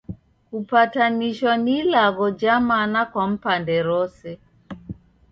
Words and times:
Kupatanishwa 0.51 1.57
ni 1.57 1.79
ilagho 1.79 2.31
ja 2.31 2.59
mana 2.59 3.05
kwa 3.05 3.27
mpande 3.27 3.83
rose. 3.83 4.39